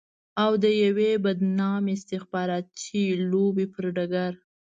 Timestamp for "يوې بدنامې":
0.83-1.91